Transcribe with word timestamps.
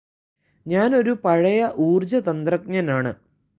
ഞാനൊരു 0.65 1.11
പഴയ 1.23 1.59
ഊര്ജ്ജതന്ത്രജ്ഞനാണ് 1.79 3.13